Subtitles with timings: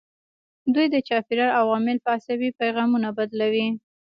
[0.73, 3.67] دوی د چاپیریال عوامل په عصبي پیغامونو بدلوي.